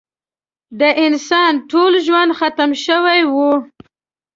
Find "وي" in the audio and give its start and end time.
3.33-3.51